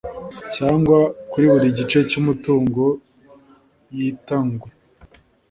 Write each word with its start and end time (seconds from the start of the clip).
cyangwa 0.55 0.97
kuri 1.29 1.45
buri 1.51 1.67
gice 1.77 1.99
cy 2.09 2.17
umutungo 2.21 2.83
gitangwe 3.95 4.69